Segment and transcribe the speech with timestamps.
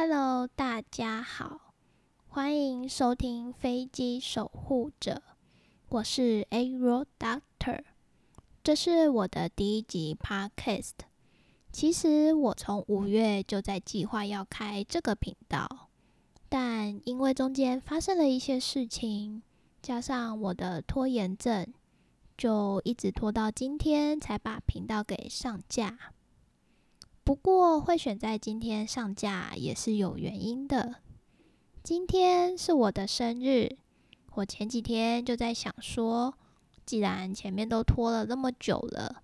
[0.00, 1.72] Hello，大家好，
[2.28, 5.14] 欢迎收听《飞机守护者》，
[5.88, 7.82] 我是 Aero Doctor，
[8.62, 10.92] 这是我的第一集 Podcast。
[11.72, 15.88] 其实我从五月就在计划要开这个频道，
[16.48, 19.42] 但因为中间发生了一些事情，
[19.82, 21.74] 加上我的拖延症，
[22.36, 25.98] 就一直拖到今天才把频道给上架。
[27.28, 30.94] 不过会选在今天上架也是有原因的。
[31.82, 33.76] 今天是我的生日，
[34.32, 36.32] 我前几天就在想说，
[36.86, 39.22] 既然前面都拖了那么久了，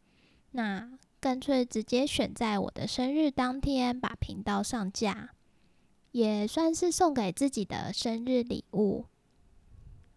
[0.50, 5.30] 那干脆直接选在我的生日当天把频道上架，
[6.12, 9.06] 也算是送给自己的生日礼物。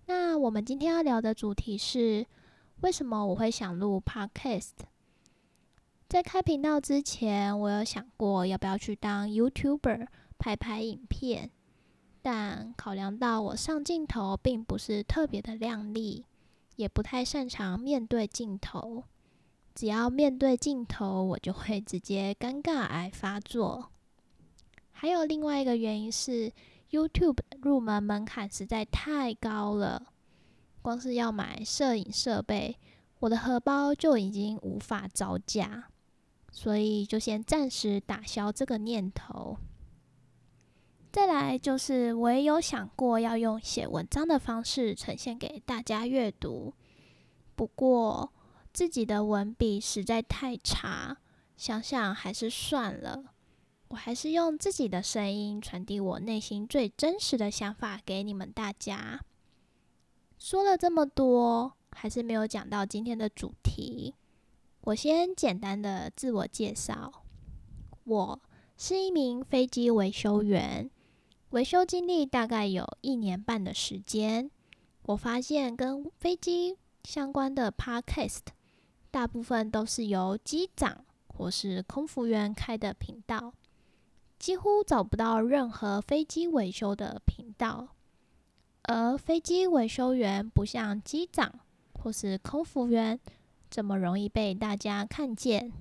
[0.07, 2.25] 那我们今天要聊的主题是，
[2.81, 4.73] 为什么我会想录 Podcast？
[6.09, 10.07] 在开频道之前，我有想过要不要去当 YouTuber
[10.37, 11.51] 拍拍影片，
[12.21, 16.23] 但考量到我上镜头并不是特别的靓丽，
[16.77, 19.03] 也不太擅长面对镜头。
[19.75, 23.91] 只要面对镜头，我就会直接尴尬癌发作。
[24.93, 26.53] 还有另外一个原因是
[26.89, 30.07] ，YouTube 入门门槛实在太高了，
[30.81, 32.77] 光是要买摄影设备，
[33.19, 35.89] 我的荷包就已经无法招架。
[36.51, 39.57] 所以就先暂时打消这个念头。
[41.11, 46.73] 再来就是，我也有想过要用写文章的方式呈现给大家阅读，
[47.55, 48.31] 不过
[48.71, 51.17] 自己的文笔实在太差，
[51.55, 53.33] 想想还是算了。
[53.87, 59.21] 我还是用自己的声音传递我内心最真实的想法给你们大家。
[60.37, 64.13] 说了这么多，还是没有讲到今天的主题。
[64.87, 67.11] 我先简单的自我介绍，
[68.05, 68.39] 我
[68.77, 70.89] 是一名飞机维修员，
[71.49, 74.49] 维修经历大概有一年半的时间。
[75.01, 78.43] 我发现跟飞机相关的 podcast，
[79.11, 83.53] 大部分都是由机长或是空服员开的频道，
[84.39, 87.89] 几乎找不到任何飞机维修的频道。
[88.83, 91.59] 而飞机维修员不像机长
[92.01, 93.19] 或是空服员。
[93.69, 95.71] 这么容易被大家看见，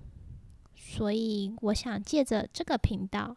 [0.74, 3.36] 所以我想借着这个频道，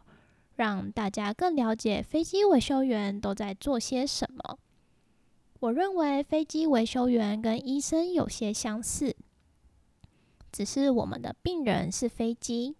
[0.56, 4.58] 让大家更了解飞机维修员都在做些什么。
[5.60, 9.14] 我认为飞机维修员跟医生有些相似，
[10.50, 12.76] 只是我们的病人是飞机，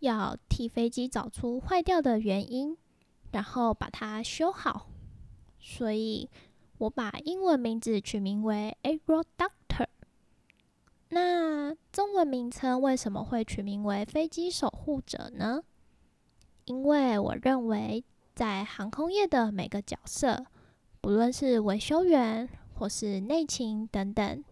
[0.00, 2.76] 要替飞机找出坏掉的原因，
[3.32, 4.88] 然后把它修好。
[5.58, 6.28] 所以
[6.78, 9.50] 我把英文名字取名为 Aero Doc。
[11.14, 15.62] 那中文名称为什么会取名为飞机守护者呢？
[16.64, 18.02] 因为我认为，
[18.34, 20.46] 在航空业的每个角色，
[21.02, 24.42] 不论是维修员或是内勤等等，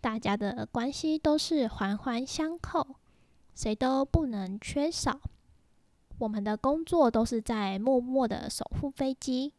[0.00, 2.96] 大家的关系都是环环相扣，
[3.54, 5.20] 谁都不能缺少。
[6.18, 9.52] 我们的工作都是在默默的守护飞机，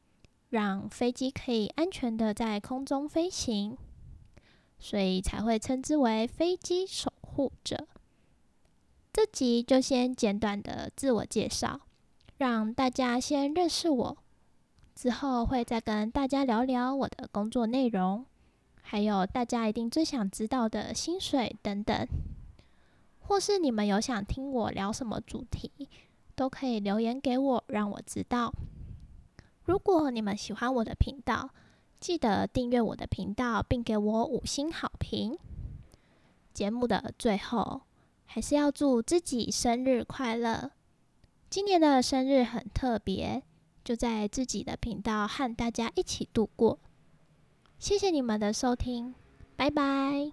[0.49, 3.77] 让飞机可以安全的在空中飞行。
[4.77, 7.87] 所以才会称之为飞机守护者。
[9.11, 11.81] 这集就先简短的自我介绍，
[12.37, 14.17] 让大家先认识我。
[14.93, 18.25] 之后会再跟大家聊聊我的工作内容，
[18.81, 22.07] 还有大家一定最想知道的薪水等等。
[23.19, 25.71] 或是你们有想听我聊什么主题，
[26.35, 28.53] 都可以留言给我，让我知道。
[29.63, 31.49] 如果你们喜欢我的频道，
[32.05, 35.35] 记得订阅我的频道，并给我五星好评。
[36.53, 37.81] 节目的最后，
[38.27, 40.69] 还是要祝自己生日快乐。
[41.49, 43.41] 今年的生日很特别，
[43.83, 46.77] 就在自己的频道和大家一起度过。
[47.79, 49.15] 谢谢你们的收听，
[49.55, 50.31] 拜拜。